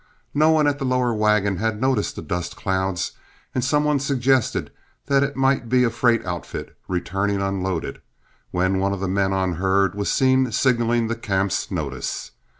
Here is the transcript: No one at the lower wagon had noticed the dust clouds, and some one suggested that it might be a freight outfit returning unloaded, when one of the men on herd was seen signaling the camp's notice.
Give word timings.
No 0.33 0.49
one 0.49 0.65
at 0.65 0.79
the 0.79 0.83
lower 0.83 1.13
wagon 1.13 1.57
had 1.57 1.79
noticed 1.79 2.15
the 2.15 2.23
dust 2.23 2.55
clouds, 2.55 3.11
and 3.53 3.63
some 3.63 3.83
one 3.83 3.99
suggested 3.99 4.71
that 5.05 5.21
it 5.21 5.35
might 5.35 5.69
be 5.69 5.83
a 5.83 5.91
freight 5.91 6.25
outfit 6.25 6.75
returning 6.87 7.39
unloaded, 7.39 8.01
when 8.49 8.79
one 8.79 8.93
of 8.93 8.99
the 8.99 9.07
men 9.07 9.31
on 9.31 9.57
herd 9.57 9.93
was 9.93 10.11
seen 10.11 10.51
signaling 10.51 11.07
the 11.07 11.15
camp's 11.15 11.69
notice. 11.69 12.31